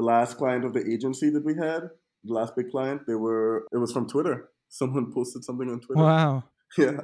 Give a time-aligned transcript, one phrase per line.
[0.00, 1.82] the last client of the agency that we had,
[2.24, 4.48] the last big client, they were it was from Twitter.
[4.68, 6.02] Someone posted something on Twitter.
[6.02, 6.44] Wow.
[6.78, 7.00] Yeah.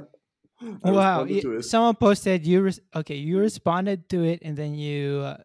[0.84, 1.27] I wow.
[1.61, 2.62] someone posted you.
[2.62, 5.37] Res- okay, you responded to it, and then you uh,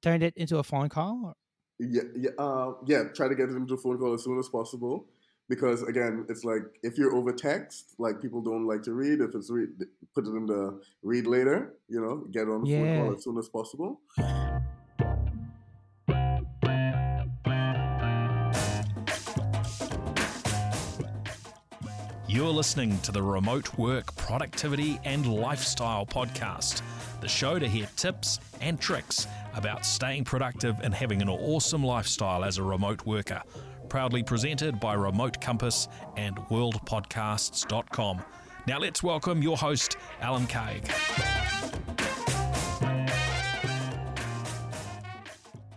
[0.00, 1.36] turned it into a phone call.
[1.78, 3.04] Yeah, yeah, uh, yeah.
[3.14, 5.06] Try to get it into a phone call as soon as possible
[5.48, 9.20] because again, it's like if you're over text, like people don't like to read.
[9.20, 9.68] If it's read,
[10.14, 11.74] put it in the read later.
[11.88, 12.78] You know, get on the yeah.
[12.78, 14.00] phone call as soon as possible.
[22.32, 26.80] You're listening to the Remote Work Productivity and Lifestyle Podcast,
[27.20, 32.42] the show to hear tips and tricks about staying productive and having an awesome lifestyle
[32.42, 33.42] as a remote worker.
[33.90, 38.22] Proudly presented by Remote Compass and WorldPodcasts.com.
[38.66, 40.90] Now let's welcome your host, Alan Craig.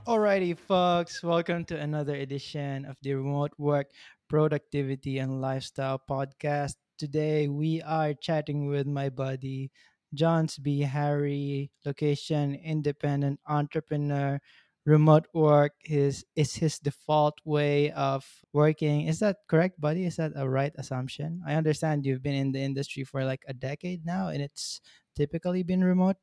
[0.07, 3.87] Alrighty, folks, welcome to another edition of the Remote Work
[4.27, 6.75] Productivity and Lifestyle podcast.
[6.97, 9.71] Today we are chatting with my buddy
[10.13, 14.39] Johns Beharry, location independent entrepreneur.
[14.85, 19.07] Remote work is is his default way of working.
[19.07, 20.05] Is that correct, buddy?
[20.05, 21.41] Is that a right assumption?
[21.45, 24.81] I understand you've been in the industry for like a decade now and it's
[25.15, 26.17] typically been remote.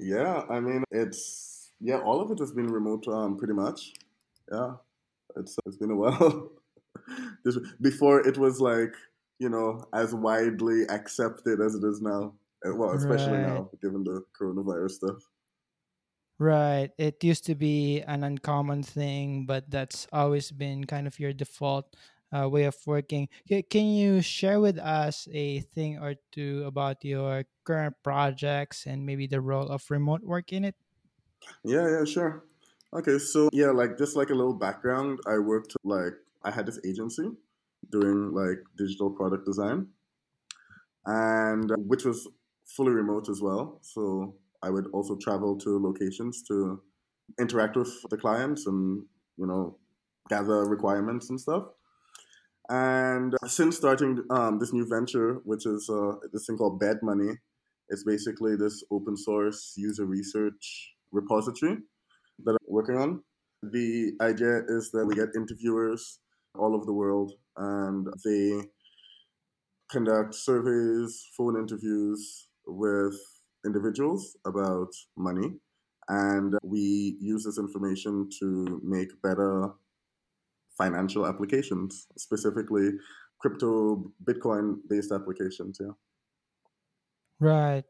[0.00, 3.92] Yeah, I mean it's yeah, all of it has been remote um pretty much.
[4.50, 4.80] Yeah.
[5.36, 6.52] It's it's been a while.
[7.46, 8.92] this, before it was like
[9.38, 12.34] you know as widely accepted as it is now.
[12.64, 13.46] Well, especially right.
[13.46, 15.22] now given the coronavirus stuff.
[16.38, 16.90] Right.
[16.98, 21.94] It used to be an uncommon thing, but that's always been kind of your default
[22.34, 23.28] uh, way of working.
[23.48, 29.26] Can you share with us a thing or two about your current projects and maybe
[29.26, 30.74] the role of remote work in it?
[31.64, 32.44] Yeah, yeah, sure.
[32.92, 36.14] Okay, so yeah, like just like a little background, I worked like
[36.46, 37.28] I had this agency
[37.90, 39.88] doing like digital product design,
[41.04, 42.26] and uh, which was
[42.64, 43.80] fully remote as well.
[43.82, 46.80] So I would also travel to locations to
[47.40, 49.04] interact with the clients and
[49.36, 49.78] you know
[50.28, 51.64] gather requirements and stuff.
[52.68, 57.32] And since starting um, this new venture, which is uh, this thing called Bed Money,
[57.88, 61.76] it's basically this open source user research repository
[62.44, 63.22] that I'm working on.
[63.62, 66.18] The idea is that we get interviewers
[66.58, 68.62] all over the world, and they
[69.90, 73.14] conduct surveys, phone interviews with
[73.64, 75.52] individuals about money.
[76.08, 79.70] And we use this information to make better
[80.78, 82.90] financial applications, specifically
[83.40, 85.78] crypto, Bitcoin based applications.
[85.80, 85.92] Yeah.
[87.40, 87.84] Right.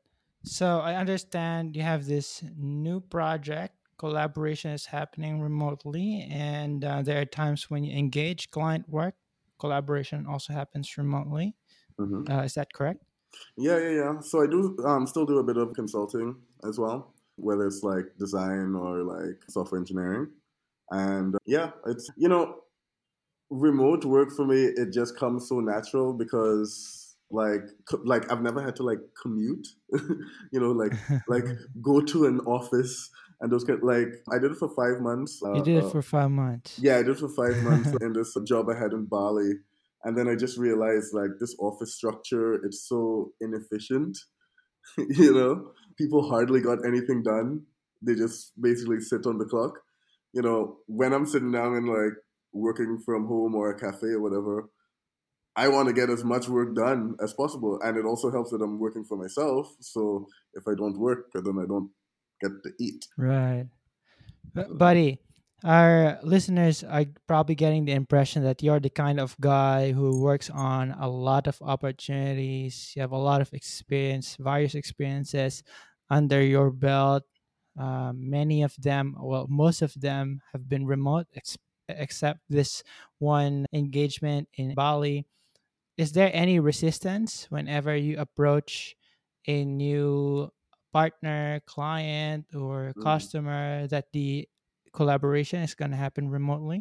[0.45, 7.21] So I understand you have this new project collaboration is happening remotely and uh, there
[7.21, 9.15] are times when you engage client work
[9.59, 11.57] collaboration also happens remotely.
[11.99, 12.31] Mm-hmm.
[12.31, 13.03] uh, is that correct?
[13.57, 14.21] Yeah yeah yeah.
[14.21, 16.37] So i do um, still do a bit of consulting
[16.69, 20.29] as well whether it's like design or like software engineering.
[20.91, 22.57] And uh, yeah it's you know
[23.51, 27.63] remote work for me it just comes so natural because like
[28.05, 29.67] like I've never had to like commute,
[30.53, 30.93] you know, like
[31.29, 31.45] like
[31.83, 33.11] go to an office
[33.41, 35.43] and those kind like I did it for five months.
[35.45, 36.79] Uh, you did it uh, for five months.
[36.81, 39.53] Yeah, I did it for five months in this job I had in Bali,
[40.05, 44.17] and then I just realized like this office structure it's so inefficient.
[44.99, 47.63] you know, people hardly got anything done.
[48.03, 49.81] They just basically sit on the clock.
[50.33, 52.15] You know, when I'm sitting down and like
[52.53, 54.71] working from home or a cafe or whatever,
[55.57, 57.81] I want to get as much work done as possible.
[57.83, 59.75] And it also helps that I'm working for myself.
[59.81, 61.91] So if I don't work, then I don't
[62.41, 63.07] get to eat.
[63.17, 63.67] Right.
[64.55, 65.21] Buddy,
[65.65, 70.51] our listeners are probably getting the impression that you're the kind of guy who works
[70.51, 72.93] on a lot of opportunities.
[72.95, 75.63] You have a lot of experience, various experiences
[76.11, 77.25] under your belt.
[77.79, 81.59] Uh, many of them, well, most of them have been remote, ex-
[81.89, 82.83] except this
[83.19, 85.27] one engagement in Bali.
[85.97, 88.97] Is there any resistance whenever you approach
[89.47, 90.51] a new
[90.97, 93.03] partner, client, or mm.
[93.03, 94.49] customer that the
[94.95, 96.79] collaboration is going to happen remotely?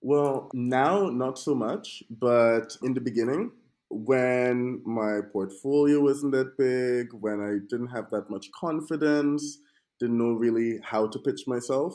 [0.00, 3.50] Well, now not so much, but in the beginning,
[3.90, 9.58] when my portfolio wasn't that big, when I didn't have that much confidence,
[9.98, 11.92] didn't know really how to pitch myself,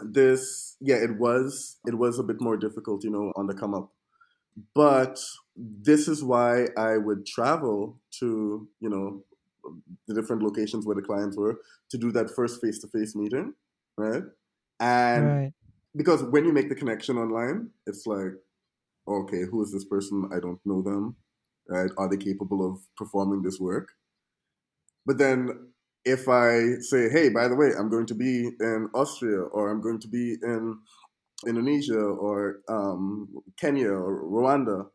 [0.00, 3.74] this yeah, it was it was a bit more difficult, you know, on the come
[3.74, 3.88] up.
[4.74, 5.16] But
[5.56, 9.24] this is why I would travel to, you know,
[10.06, 13.54] the different locations where the clients were to do that first face to face meeting,
[13.96, 14.22] right?
[14.80, 15.52] And right.
[15.96, 18.32] because when you make the connection online, it's like,
[19.08, 20.28] okay, who is this person?
[20.34, 21.16] I don't know them.
[21.68, 21.90] Right?
[21.96, 23.88] Are they capable of performing this work?
[25.06, 25.72] But then
[26.04, 29.80] if I say, hey, by the way, I'm going to be in Austria or I'm
[29.80, 30.78] going to be in
[31.46, 33.28] Indonesia or um,
[33.58, 34.86] Kenya or Rwanda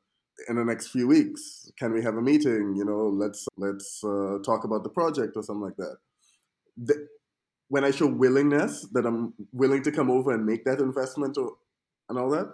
[0.47, 2.75] in the next few weeks, can we have a meeting?
[2.75, 5.97] You know, let's let's uh, talk about the project or something like that.
[6.77, 7.07] The,
[7.67, 11.51] when I show willingness that I'm willing to come over and make that investment or,
[12.09, 12.51] and all that,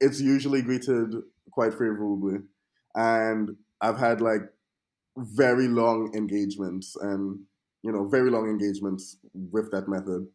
[0.00, 1.14] it's usually greeted
[1.50, 2.38] quite favorably.
[2.94, 4.42] And I've had like
[5.16, 7.40] very long engagements and
[7.82, 10.26] you know very long engagements with that method.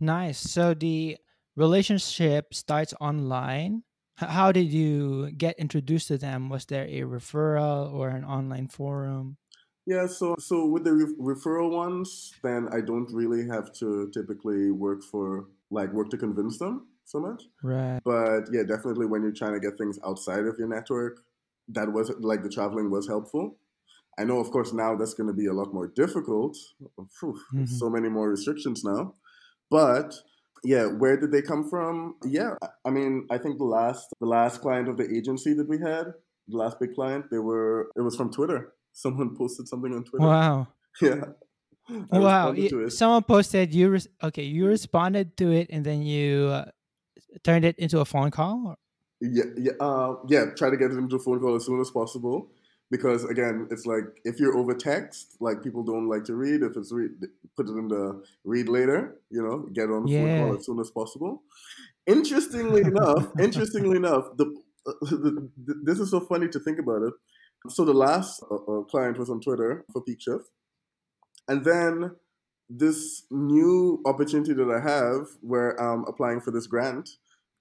[0.00, 0.38] Nice.
[0.38, 1.16] So the
[1.56, 3.82] relationship starts online.
[4.16, 6.48] How did you get introduced to them?
[6.48, 9.36] Was there a referral or an online forum?
[9.86, 14.70] Yeah, so so with the re- referral ones, then I don't really have to typically
[14.70, 17.44] work for like work to convince them so much.
[17.62, 18.00] Right.
[18.04, 21.24] But yeah, definitely when you're trying to get things outside of your network,
[21.68, 23.58] that was like the traveling was helpful.
[24.18, 26.56] I know, of course, now that's going to be a lot more difficult.
[27.20, 27.68] Whew, Mhm.
[27.68, 29.14] So many more restrictions now.
[29.70, 30.14] But
[30.64, 32.16] yeah, where did they come from?
[32.24, 32.54] Yeah,
[32.84, 36.14] I mean, I think the last the last client of the agency that we had,
[36.48, 38.72] the last big client, they were it was from Twitter.
[38.92, 40.26] Someone posted something on Twitter.
[40.26, 40.68] Wow.
[41.00, 41.24] Yeah.
[42.12, 42.50] I wow.
[42.50, 42.90] responded y- to it.
[42.92, 46.70] Someone posted you res- okay, you responded to it and then you uh,
[47.42, 48.76] turned it into a phone call?
[49.20, 50.46] Yeah, yeah, uh, yeah.
[50.56, 52.50] Try to get it into a phone call as soon as possible,
[52.92, 56.62] because again, it's like if you're over text, like people don't like to read.
[56.62, 57.12] If it's read,
[57.56, 59.16] put it in the read later.
[59.30, 61.42] You know, get on the phone call as soon as possible.
[62.06, 64.44] Interestingly enough, interestingly enough, the,
[64.84, 67.14] the, the this is so funny to think about it.
[67.70, 70.50] So the last uh, uh, client was on Twitter for Peak Shift,
[71.48, 72.14] and then
[72.68, 77.08] this new opportunity that I have where I'm applying for this grant,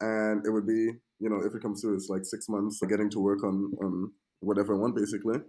[0.01, 3.09] and it would be, you know, if it comes through, it's like six months getting
[3.11, 4.11] to work on on
[4.41, 5.39] whatever I want, basically.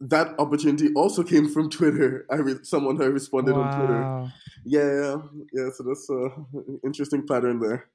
[0.00, 2.26] That opportunity also came from Twitter.
[2.30, 4.32] I re- someone I responded on Twitter.
[4.64, 5.16] Yeah, yeah,
[5.52, 5.70] yeah.
[5.74, 6.28] So that's a
[6.84, 7.88] interesting pattern there.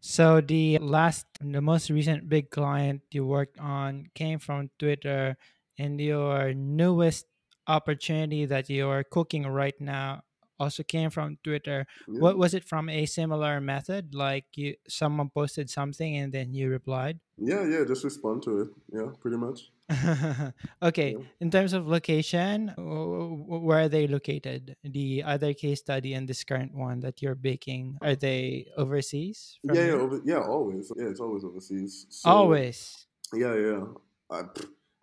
[0.00, 5.36] So the last, the most recent big client you worked on came from Twitter,
[5.78, 7.26] and your newest
[7.66, 10.22] opportunity that you are cooking right now
[10.60, 11.86] also came from Twitter.
[12.06, 12.20] Yeah.
[12.20, 14.14] What was it from a similar method?
[14.14, 17.18] Like you, someone posted something and then you replied.
[17.40, 17.84] Yeah, yeah.
[17.88, 18.68] Just respond to it.
[18.92, 19.72] Yeah, pretty much.
[20.82, 21.16] okay.
[21.18, 21.24] Yeah.
[21.40, 24.76] In terms of location, wh- wh- where are they located?
[24.84, 29.58] The other case study and this current one that you're baking, are they overseas?
[29.64, 30.40] Yeah, yeah, over, yeah.
[30.44, 30.92] Always.
[30.96, 32.06] Yeah, it's always overseas.
[32.10, 33.06] So, Always.
[33.34, 33.84] Yeah, yeah.
[34.30, 34.42] I,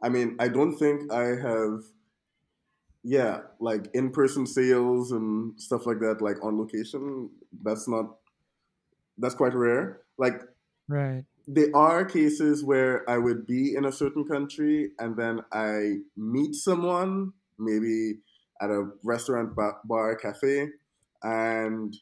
[0.04, 1.82] I mean, I don't think I have,
[3.08, 7.30] yeah, like in person sales and stuff like that, like on location.
[7.64, 8.18] That's not,
[9.18, 10.02] that's quite rare.
[10.18, 10.42] Like,
[10.90, 11.26] Right.
[11.48, 16.56] there are cases where I would be in a certain country and then I meet
[16.56, 18.20] someone, maybe
[18.62, 20.68] at a restaurant, bar, bar cafe,
[21.24, 21.96] and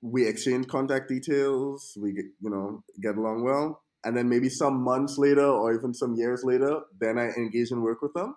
[0.00, 1.96] we exchange contact details.
[2.00, 5.92] We get, you know get along well, and then maybe some months later or even
[5.92, 8.36] some years later, then I engage and work with them.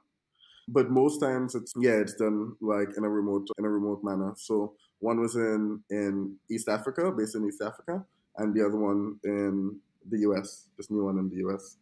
[0.67, 4.33] But most times it's yeah, it's done like in a remote in a remote manner.
[4.37, 8.05] So one was in in East Africa, based in East Africa,
[8.37, 9.79] and the other one in
[10.09, 11.77] the US, this new one in the US.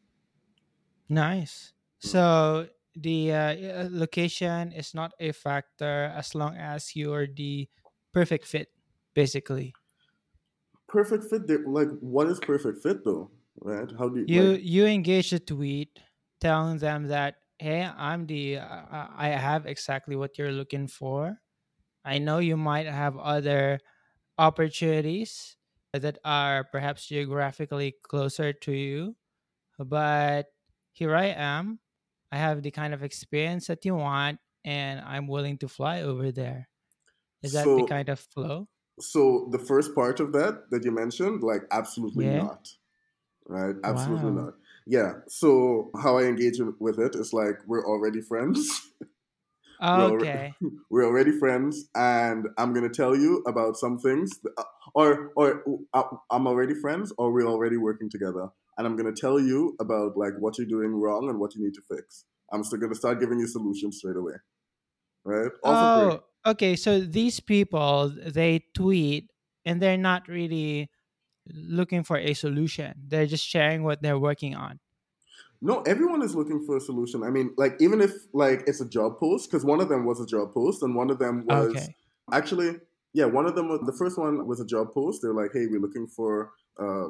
[1.09, 1.73] Nice.
[2.03, 2.09] Mm.
[2.09, 7.67] So the uh, uh, location is not a factor as long as you're the
[8.13, 8.69] perfect fit,
[9.13, 9.73] basically.
[10.87, 11.47] Perfect fit.
[11.67, 13.29] Like, what is perfect fit though?
[13.59, 13.89] Right?
[13.97, 14.25] How do you?
[14.27, 15.99] You like, you engage a tweet
[16.39, 21.41] telling them that hey, I'm the uh, I have exactly what you're looking for.
[22.05, 23.79] I know you might have other
[24.37, 25.57] opportunities
[25.93, 29.17] that are perhaps geographically closer to you,
[29.79, 30.47] but
[30.93, 31.79] here I am.
[32.31, 36.31] I have the kind of experience that you want, and I'm willing to fly over
[36.31, 36.69] there.
[37.43, 38.69] Is that the kind of flow?
[38.99, 42.27] so the first part of that that you mentioned, like, absolutely Yeah.
[42.27, 42.67] not.
[43.47, 43.75] Right?
[43.83, 44.33] Absolutely Wow.
[44.33, 44.55] not.
[44.87, 45.13] Yeah.
[45.27, 48.81] So how I engage with it is like we're already friends.
[49.83, 50.53] Okay.
[50.91, 56.03] we're already friends, and I'm gonna tell you about some things, uh, or or uh,
[56.29, 60.33] I'm already friends, or we're already working together, and I'm gonna tell you about like
[60.39, 62.25] what you're doing wrong and what you need to fix.
[62.53, 64.33] I'm still gonna start giving you solutions straight away,
[65.23, 65.51] right?
[65.63, 66.19] All for free.
[66.45, 66.75] Oh, okay.
[66.75, 69.31] So these people they tweet
[69.65, 70.89] and they're not really
[71.55, 72.93] looking for a solution.
[73.07, 74.79] They're just sharing what they're working on.
[75.61, 77.23] No, everyone is looking for a solution.
[77.23, 80.19] I mean, like even if like it's a job post, because one of them was
[80.19, 81.95] a job post, and one of them was Okay.
[82.31, 82.79] actually
[83.13, 83.67] Yeah, one of them.
[83.67, 85.21] Was, the first one was a job post.
[85.21, 87.09] They're like, "Hey, we're looking for a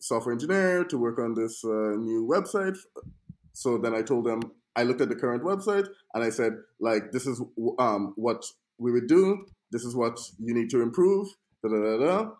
[0.00, 2.78] software engineer to work on this uh, new website."
[3.52, 4.40] So then I told them
[4.74, 7.40] I looked at the current website and I said, like, this is
[7.78, 8.44] um, what
[8.78, 9.46] we would do.
[9.70, 11.28] This is what you need to improve.
[11.62, 12.30] Da, da, da,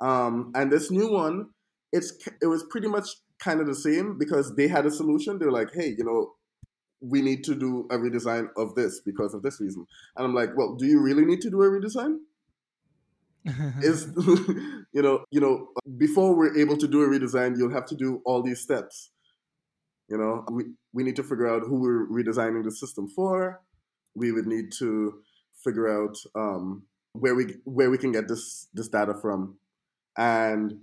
[0.00, 1.50] um, and this new one,
[1.92, 2.12] it's
[2.42, 5.38] it was pretty much kind of the same because they had a solution.
[5.38, 6.32] They're like, hey, you know,
[7.00, 9.86] we need to do a redesign of this because of this reason.
[10.16, 12.18] And I'm like, well, do you really need to do a redesign?
[13.80, 14.08] is
[14.92, 18.20] you know you know before we're able to do a redesign you'll have to do
[18.24, 19.10] all these steps
[20.08, 23.60] you know we, we need to figure out who we're redesigning the system for
[24.16, 25.20] we would need to
[25.62, 29.56] figure out um, where we where we can get this this data from
[30.16, 30.78] and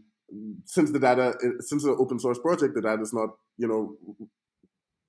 [0.65, 3.95] since the data since it's an open source project the data is not you know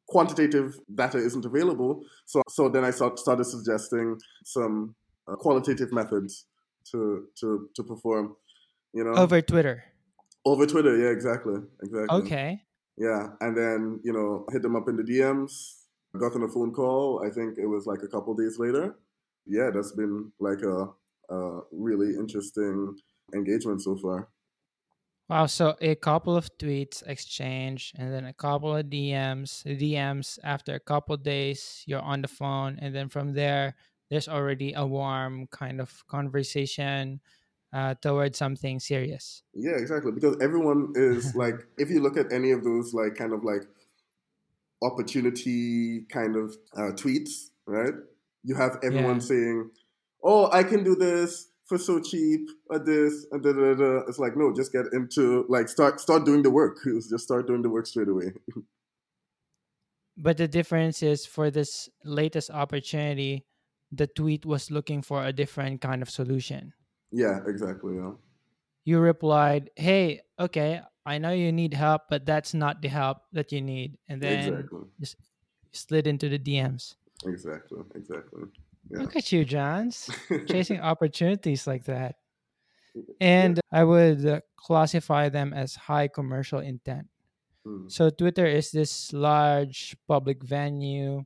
[0.06, 4.94] quantitative data isn't available so so then i started suggesting some
[5.26, 6.46] uh, qualitative methods
[6.90, 8.36] to to to perform.
[8.92, 9.84] You know, over Twitter.
[10.44, 12.18] Over Twitter, yeah, exactly, exactly.
[12.18, 12.60] Okay.
[12.96, 15.52] Yeah, and then you know, hit them up in the DMs.
[16.18, 17.24] Got on a phone call.
[17.26, 18.96] I think it was like a couple days later.
[19.46, 20.88] Yeah, that's been like a,
[21.34, 22.96] a really interesting
[23.32, 24.28] engagement so far.
[25.28, 29.64] Wow, so a couple of tweets exchange and then a couple of DMs.
[29.64, 33.74] DMs after a couple days, you're on the phone, and then from there,
[34.10, 37.20] there's already a warm kind of conversation
[37.72, 39.42] uh, towards something serious.
[39.54, 40.12] Yeah, exactly.
[40.12, 43.62] Because everyone is like, if you look at any of those, like, kind of like
[44.82, 47.94] opportunity kind of uh, tweets, right?
[48.42, 49.20] You have everyone yeah.
[49.20, 49.70] saying,
[50.22, 54.00] "Oh, I can do this for so cheap," or this, and da, da, da.
[54.08, 56.78] It's like, no, just get into like start start doing the work.
[56.84, 58.32] Just start doing the work straight away.
[60.16, 63.44] but the difference is for this latest opportunity,
[63.90, 66.72] the tweet was looking for a different kind of solution.
[67.10, 67.96] Yeah, exactly.
[67.96, 68.12] Yeah.
[68.84, 73.52] You replied, "Hey, okay, I know you need help, but that's not the help that
[73.52, 74.80] you need." And then exactly.
[75.00, 75.16] just
[75.72, 76.96] slid into the DMs.
[77.24, 77.80] Exactly.
[77.94, 78.44] Exactly.
[78.90, 79.00] Yeah.
[79.00, 80.10] Look at you, Johns,
[80.48, 82.16] chasing opportunities like that.
[83.20, 83.80] And yeah.
[83.80, 87.08] I would uh, classify them as high commercial intent.
[87.64, 87.88] Hmm.
[87.88, 91.24] So Twitter is this large public venue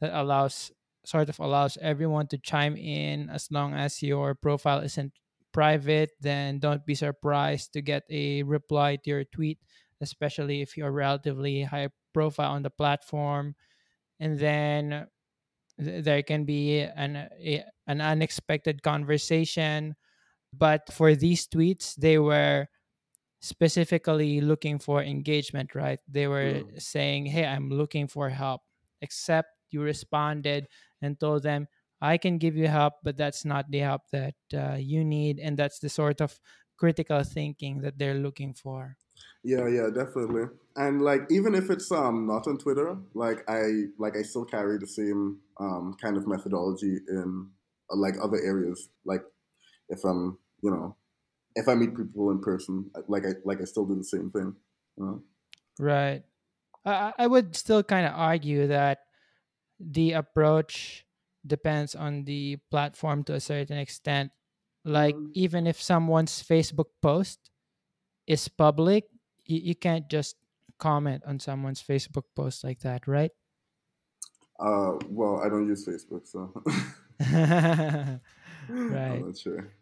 [0.00, 0.72] that allows
[1.06, 5.12] sort of allows everyone to chime in as long as your profile isn't
[5.52, 9.58] private then don't be surprised to get a reply to your tweet
[10.02, 13.54] especially if you're relatively high profile on the platform
[14.20, 15.04] and then th-
[15.78, 19.94] there can be an a, an unexpected conversation
[20.52, 22.66] but for these tweets they were
[23.40, 26.00] specifically looking for engagement right?
[26.08, 26.82] They were mm.
[26.82, 28.62] saying hey i'm looking for help.
[29.02, 30.66] Except you responded
[31.02, 31.68] and told them
[32.00, 35.56] i can give you help but that's not the help that uh, you need and
[35.56, 36.38] that's the sort of
[36.76, 38.96] critical thinking that they're looking for.
[39.44, 44.16] Yeah yeah definitely and like even if it's um not on twitter like i like
[44.16, 47.48] i still carry the same um kind of methodology in
[47.90, 49.22] uh, like other areas like
[49.88, 50.96] if i'm you know
[51.54, 54.54] if i meet people in person like i like i still do the same thing
[54.96, 55.22] you know?
[55.78, 56.22] right
[56.86, 59.00] I, I would still kind of argue that
[59.80, 61.04] the approach
[61.46, 64.30] depends on the platform to a certain extent.
[64.84, 65.34] Like mm-hmm.
[65.34, 67.50] even if someone's Facebook post
[68.26, 69.04] is public,
[69.44, 70.36] you, you can't just
[70.78, 73.30] comment on someone's Facebook post like that, right?
[74.58, 76.52] Uh, well, I don't use Facebook, so
[78.68, 79.12] right.
[79.12, 79.72] I'm not sure.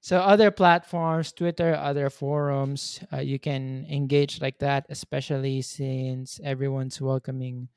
[0.00, 7.00] So other platforms, Twitter, other forums, uh, you can engage like that, especially since everyone's
[7.00, 7.68] welcoming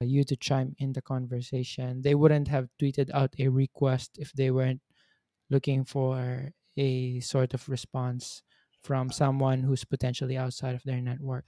[0.00, 2.02] you to chime in the conversation.
[2.02, 4.80] They wouldn't have tweeted out a request if they weren't
[5.50, 8.42] looking for a sort of response
[8.82, 11.44] from someone who's potentially outside of their network.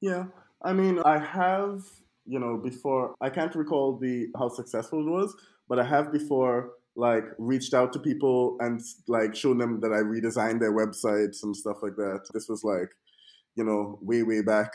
[0.00, 0.26] Yeah.
[0.62, 1.82] I mean, I have,
[2.26, 5.34] you know, before I can't recall the how successful it was,
[5.68, 9.98] but I have before like reached out to people and like shown them that I
[9.98, 12.28] redesigned their websites and stuff like that.
[12.34, 12.90] This was like,
[13.54, 14.72] you know, way way back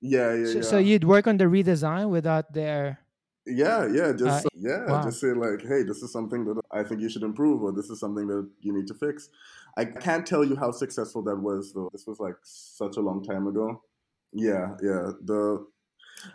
[0.00, 0.62] yeah, yeah, so, yeah.
[0.62, 2.98] So you'd work on the redesign without their.
[3.46, 5.02] Yeah, yeah, just uh, yeah, wow.
[5.02, 7.90] just say like, hey, this is something that I think you should improve, or this
[7.90, 9.28] is something that you need to fix.
[9.76, 11.88] I can't tell you how successful that was, though.
[11.92, 13.82] This was like such a long time ago.
[14.32, 15.12] Yeah, yeah.
[15.24, 15.66] The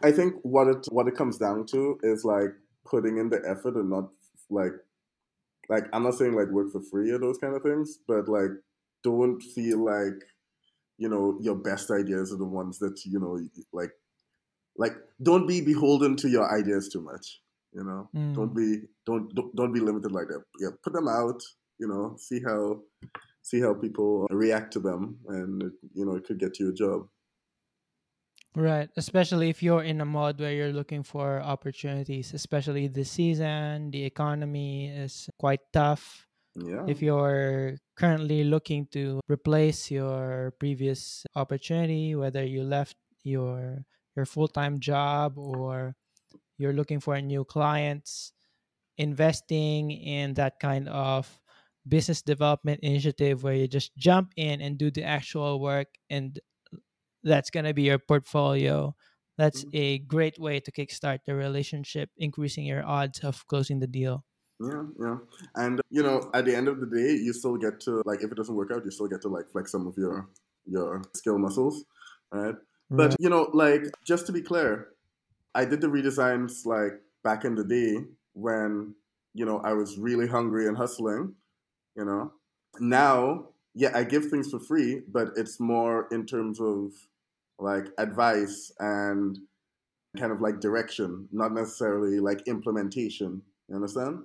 [0.04, 2.52] I think what it what it comes down to is like
[2.86, 4.10] putting in the effort and not
[4.50, 4.74] like
[5.70, 8.52] like I'm not saying like work for free or those kind of things, but like
[9.04, 10.22] don't feel like
[10.98, 13.40] you know your best ideas are the ones that you know
[13.74, 13.92] like
[14.78, 17.42] like don't be beholden to your ideas too much
[17.74, 18.34] you know mm.
[18.34, 21.42] don't be don't, don't don't be limited like that yeah put them out
[21.80, 22.82] you know, see how
[23.42, 27.08] see how people react to them, and you know, it could get you a job.
[28.56, 33.92] Right, especially if you're in a mode where you're looking for opportunities, especially this season,
[33.92, 36.26] the economy is quite tough.
[36.56, 36.86] Yeah.
[36.88, 43.84] If you're currently looking to replace your previous opportunity, whether you left your
[44.16, 45.96] your full-time job or
[46.58, 48.32] you're looking for new clients,
[48.98, 51.28] investing in that kind of
[51.86, 56.40] business development initiative where you just jump in and do the actual work and
[57.26, 58.96] that's going to be your portfolio
[59.38, 59.74] that's Mhm.
[59.74, 64.26] a great way to kickstart the relationship increasing your odds of closing the deal
[64.60, 65.18] Yeah, yeah.
[65.56, 68.32] And you know, at the end of the day, you still get to like if
[68.32, 70.30] it doesn't work out, you still get to like flex some of your
[70.66, 71.84] your skill muscles,
[72.32, 72.56] right?
[72.96, 74.94] But you know, like just to be clear,
[75.56, 78.96] I did the redesigns like back in the day when
[79.34, 81.36] you know I was really hungry and hustling.
[81.96, 82.34] You know,
[82.80, 86.94] now yeah, I give things for free, but it's more in terms of
[87.60, 89.38] like advice and
[90.18, 93.42] kind of like direction, not necessarily like implementation.
[93.68, 94.20] You understand?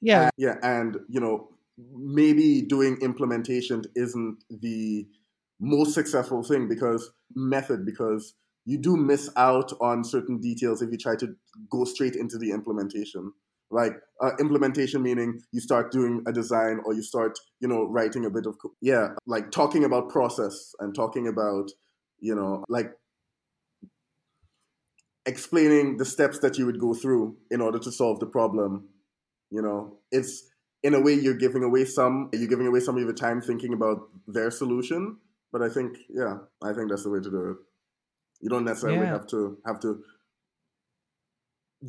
[0.00, 1.48] yeah Yeah, and you know,
[1.94, 5.06] maybe doing implementation isn't the
[5.60, 8.34] most successful thing because method because
[8.66, 11.34] you do miss out on certain details if you try to
[11.70, 13.32] go straight into the implementation.
[13.70, 13.92] Like
[14.22, 18.30] uh, implementation meaning you start doing a design or you start, you know, writing a
[18.30, 21.70] bit of co- yeah, like talking about process and talking about,
[22.20, 22.92] you know, like
[25.24, 28.88] explaining the steps that you would go through in order to solve the problem
[29.50, 30.44] you know, it's
[30.82, 33.72] in a way you're giving away some you're giving away some of your time thinking
[33.72, 35.16] about their solution.
[35.52, 37.56] But I think yeah, I think that's the way to do it.
[38.40, 40.02] You don't necessarily yeah have to have to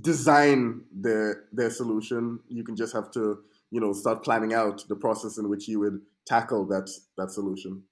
[0.01, 2.39] design their their solution.
[2.47, 3.39] You can just have to,
[3.71, 7.83] you know, start planning out the process in which you would tackle that that solution.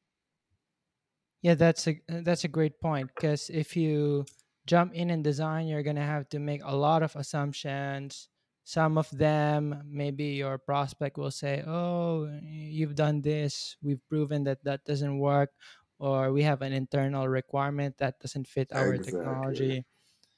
[1.41, 4.25] Yeah that's a that's a great point because if you
[4.65, 8.29] jump in and design you're going to have to make a lot of assumptions
[8.63, 14.63] some of them maybe your prospect will say oh you've done this we've proven that
[14.63, 15.51] that doesn't work
[15.99, 19.11] or we have an internal requirement that doesn't fit our Exactly.
[19.13, 19.85] technology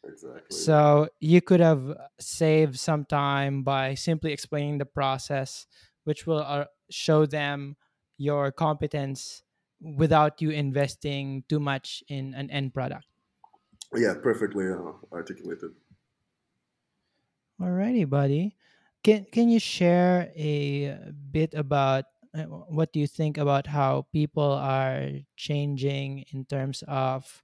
[0.04, 0.58] Exactly.
[0.58, 5.68] So you could have saved some time by simply explaining the process
[6.06, 7.76] which will uh, show them
[8.18, 9.44] your competence
[9.82, 13.06] without you investing too much in an end product
[13.94, 15.76] Yeah, perfectly uh, articulated.
[17.60, 18.56] Alrighty, buddy.
[19.04, 20.94] Can can you share a
[21.32, 27.44] bit about uh, what do you think about how people are changing in terms of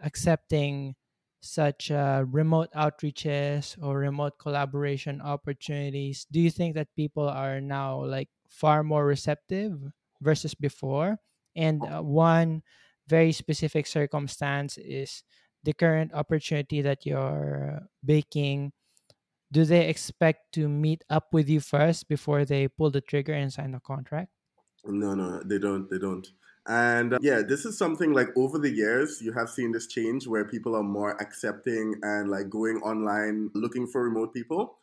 [0.00, 0.96] accepting
[1.40, 6.26] such uh, remote outreaches or remote collaboration opportunities?
[6.30, 9.80] Do you think that people are now like far more receptive
[10.20, 11.18] versus before?
[11.56, 12.62] And uh, one
[13.08, 15.24] very specific circumstance is
[15.64, 18.72] the current opportunity that you're baking
[19.52, 23.52] do they expect to meet up with you first before they pull the trigger and
[23.52, 24.30] sign the contract?
[24.84, 25.90] No, no, they don't.
[25.90, 26.26] They don't.
[26.66, 30.26] And uh, yeah, this is something like over the years, you have seen this change
[30.26, 34.76] where people are more accepting and like going online looking for remote people.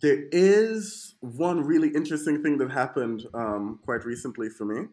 [0.00, 4.88] There is one really interesting thing that happened um, quite recently for me.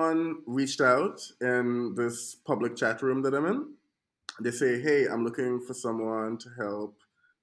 [0.00, 3.74] Someone reached out in this public chat room that I'm in.
[4.40, 6.96] They say, "Hey, I'm looking for someone to help.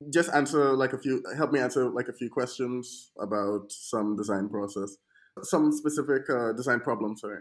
[0.10, 4.50] Just answer like a few, help me answer like a few questions about some design
[4.50, 4.98] process."
[5.44, 7.40] some specific uh, design problem, sorry.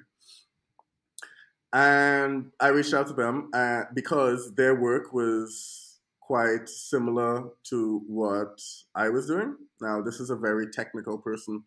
[1.72, 8.60] And I reached out to them uh, because their work was quite similar to what
[8.94, 9.56] I was doing.
[9.80, 11.64] Now, this is a very technical person,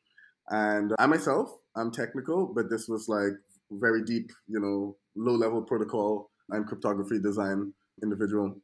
[0.50, 3.34] and I myself, I'm technical, but this was like
[3.72, 8.56] very deep, you know, low level protocol and cryptography design individual.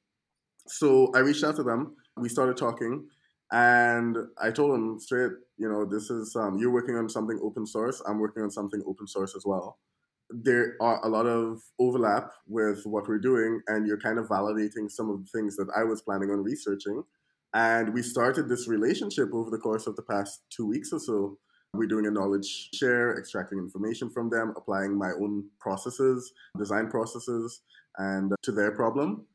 [0.67, 1.95] So I reached out to them.
[2.17, 3.07] We started talking,
[3.51, 7.65] and I told them straight, you know, this is um, you're working on something open
[7.65, 8.01] source.
[8.07, 9.79] I'm working on something open source as well.
[10.29, 14.91] There are a lot of overlap with what we're doing, and you're kind of validating
[14.91, 17.03] some of the things that I was planning on researching.
[17.53, 21.39] And we started this relationship over the course of the past two weeks or so.
[21.73, 27.61] We're doing a knowledge share, extracting information from them, applying my own processes, design processes,
[27.97, 29.25] and uh, to their problem.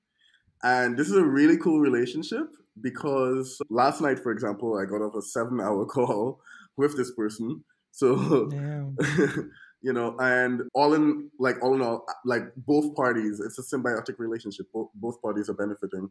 [0.64, 2.49] And this is a really cool relationship
[2.81, 6.40] because last night, for example, I got off a seven hour call
[6.77, 7.62] with this person.
[7.92, 8.51] So,
[9.83, 14.18] you know, and all in, like, all in all, like, both parties, it's a symbiotic
[14.18, 14.66] relationship.
[14.75, 16.11] Both, both parties are benefiting.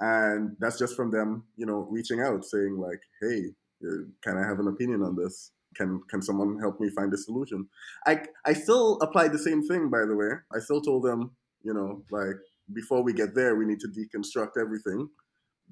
[0.00, 3.54] And that's just from them, you know, reaching out saying, like, hey,
[3.86, 5.52] uh, can I have an opinion on this?
[5.74, 7.68] Can can someone help me find a solution?
[8.06, 10.30] I I still applied the same thing, by the way.
[10.54, 11.32] I still told them,
[11.62, 12.36] you know, like
[12.72, 15.08] before we get there, we need to deconstruct everything.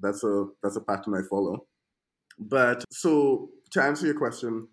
[0.01, 1.65] That's a that's a pattern I follow.
[2.39, 4.67] But so to answer your question,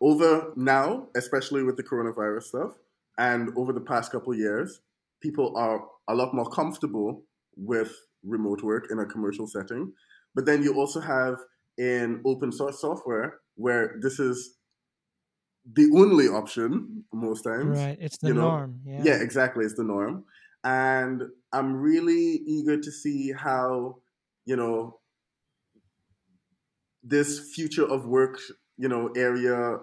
[0.00, 2.72] over now, especially with the coronavirus stuff,
[3.18, 4.80] and over the past couple years,
[5.20, 7.22] people are a lot more comfortable
[7.56, 7.92] with
[8.24, 9.92] remote work in a commercial setting.
[10.34, 11.36] But then you also have
[11.78, 14.56] in open source software where this is
[15.72, 17.78] the only option most times.
[17.78, 17.96] Right.
[18.00, 18.80] It's the norm.
[18.84, 19.02] Yeah.
[19.04, 19.64] Yeah, exactly.
[19.64, 20.24] It's the norm.
[20.62, 23.96] And I'm really eager to see how,
[24.46, 25.00] you know,
[27.02, 28.38] this future of work,
[28.78, 29.78] you know, area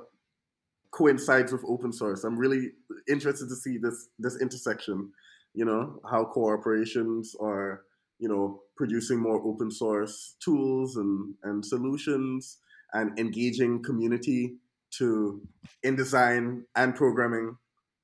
[0.91, 2.23] coincides with open source.
[2.23, 2.71] I'm really
[3.07, 5.11] interested to see this this intersection,
[5.53, 7.83] you know, how corporations are,
[8.21, 12.59] you know, producing more open source tools and, and solutions
[12.93, 14.55] and engaging community
[14.91, 15.41] to
[15.83, 17.57] in design and programming.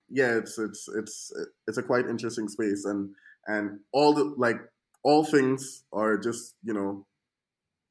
[0.09, 1.31] Yeah, it's it's it's
[1.67, 3.15] it's a quite interesting space and
[3.47, 4.59] and all the like
[5.03, 7.05] all things are just, you know,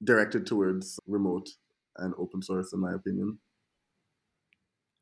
[0.04, 1.48] directed towards remote
[1.96, 3.38] and open source in my opinion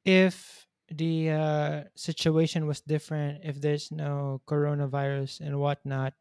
[0.05, 6.15] if the uh, situation was different, if there's no coronavirus and whatnot,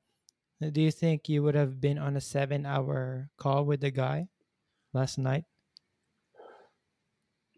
[0.71, 4.29] do you think you would have been on a seven hour call with the guy
[4.93, 5.45] last night?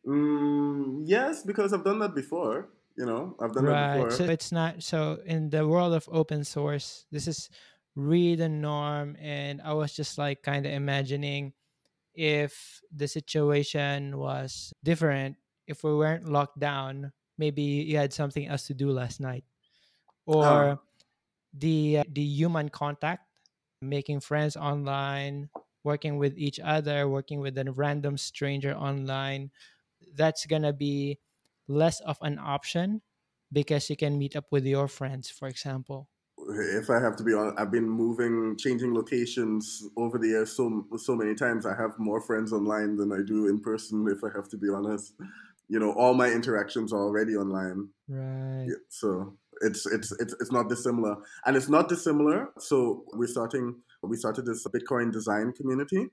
[0.06, 2.70] Mm, yes, because I've done that before.
[2.98, 3.80] You know, I've done that Right.
[3.80, 4.12] before.
[4.12, 7.50] So it's not so in the world of open source, this is
[7.96, 9.16] really the norm.
[9.20, 11.54] And I was just like kind of imagining
[12.16, 15.38] if the situation was different,
[15.68, 19.46] if we weren't locked down, maybe you had something else to do last night.
[20.28, 20.85] Or Oh,
[21.58, 23.28] the uh, the human contact,
[23.82, 25.50] making friends online,
[25.84, 29.52] working with each other, working with a random stranger online,
[30.16, 31.20] that's gonna be
[31.68, 33.02] less of an option
[33.52, 36.10] because you can meet up with your friends, for example.
[36.38, 40.86] if I have to be honest, I've been moving, changing locations over the years so
[40.98, 41.66] so many times.
[41.66, 44.08] I have more friends online than I do in person.
[44.08, 45.14] If I have to be honest,
[45.68, 47.90] you know, all my interactions are already online.
[48.08, 48.72] Right.
[48.72, 52.50] Yeah, so it's it's it's it's not dissimilar, and it's not dissimilar.
[52.60, 53.76] So we're starting.
[54.04, 56.08] We started this Bitcoin design community,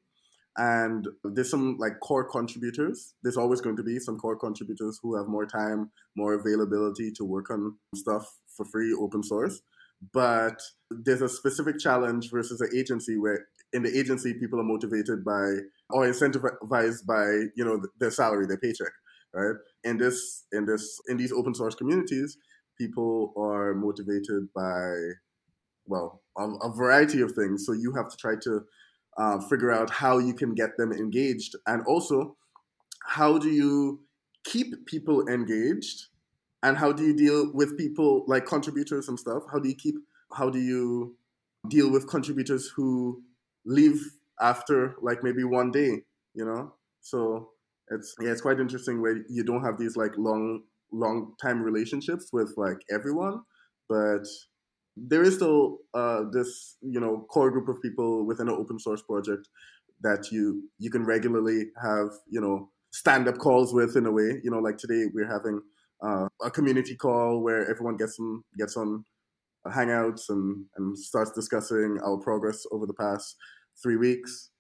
[0.57, 3.15] and there's some like core contributors.
[3.23, 7.25] There's always going to be some core contributors who have more time, more availability to
[7.25, 8.27] work on stuff
[8.57, 9.63] for free, open source.
[10.13, 15.25] But there's a specific challenge versus an agency where in the agency people are motivated
[15.25, 15.59] by
[15.91, 17.25] or incentivized by
[17.57, 18.93] you know their salary, their paycheck,
[19.33, 19.57] right?
[19.85, 22.37] In this in this in these open source communities,
[22.79, 24.95] people are motivated by
[25.87, 27.67] well a, a variety of things.
[27.67, 28.61] So you have to try to
[29.17, 32.37] uh, figure out how you can get them engaged, and also
[33.07, 34.01] how do you
[34.45, 36.07] keep people engaged,
[36.63, 39.43] and how do you deal with people like contributors and stuff?
[39.53, 39.97] How do you keep?
[40.33, 41.17] How do you
[41.69, 43.23] deal with contributors who
[43.67, 44.01] leave
[44.41, 46.03] after like maybe one day?
[46.35, 47.51] You know, so
[47.91, 52.31] it's yeah, it's quite interesting where you don't have these like long long time relationships
[52.33, 53.41] with like everyone,
[53.89, 54.25] but
[54.97, 59.03] there is still uh, this you know core group of people within an open source
[59.03, 59.49] project
[60.03, 64.41] that you you can regularly have you know stand up calls with in a way.
[64.43, 65.61] You know like today we're having
[66.05, 69.05] uh, a community call where everyone gets on gets on
[69.67, 73.37] hangouts and and starts discussing our progress over the past
[73.83, 74.52] three weeks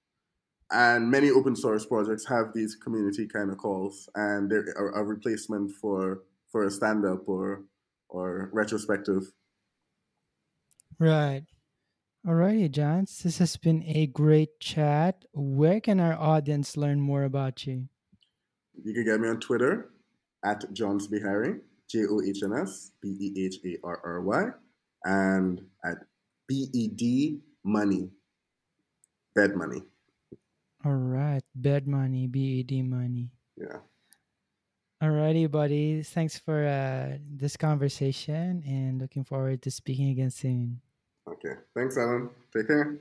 [0.70, 5.04] and many open source projects have these community kind of calls and they're a, a
[5.04, 7.62] replacement for for a stand up or
[8.08, 9.32] or retrospective
[11.02, 11.42] Right.
[12.24, 13.24] Alrighty, Johns.
[13.24, 15.24] This has been a great chat.
[15.32, 17.88] Where can our audience learn more about you?
[18.84, 19.90] You can get me on Twitter
[20.44, 21.18] at Johns B.
[21.90, 24.44] J O H N S B E H A R R Y,
[25.04, 25.98] and at
[26.46, 28.08] B E D Money,
[29.34, 29.82] Bed Money.
[30.84, 31.42] All right.
[31.54, 33.30] Bed money, BED money.
[33.56, 33.78] Yeah.
[35.02, 36.02] Alrighty, buddy.
[36.02, 40.80] Thanks for uh, this conversation and looking forward to speaking again soon.
[41.28, 41.54] Okay.
[41.74, 42.30] Thanks, Alan.
[42.54, 42.98] Take care.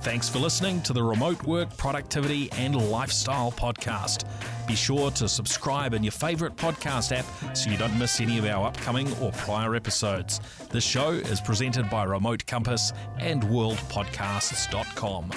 [0.00, 4.24] Thanks for listening to the Remote Work Productivity and Lifestyle Podcast.
[4.66, 8.46] Be sure to subscribe in your favorite podcast app so you don't miss any of
[8.46, 10.40] our upcoming or prior episodes.
[10.70, 15.30] This show is presented by Remote Compass and WorldPodcasts.com.